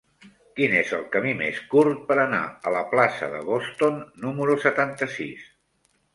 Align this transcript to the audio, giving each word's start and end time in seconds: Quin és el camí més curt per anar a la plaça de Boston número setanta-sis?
Quin 0.59 0.71
és 0.77 0.93
el 0.99 1.03
camí 1.15 1.33
més 1.41 1.59
curt 1.73 2.01
per 2.07 2.17
anar 2.23 2.39
a 2.71 2.73
la 2.77 2.81
plaça 2.95 3.31
de 3.35 3.43
Boston 3.51 4.01
número 4.27 4.59
setanta-sis? 4.67 5.47